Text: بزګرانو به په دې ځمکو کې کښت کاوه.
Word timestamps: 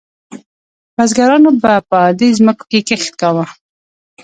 بزګرانو 0.95 1.51
به 1.61 1.73
په 1.89 1.99
دې 2.19 2.29
ځمکو 2.37 2.63
کې 2.71 2.79
کښت 2.87 3.11
کاوه. 3.21 3.45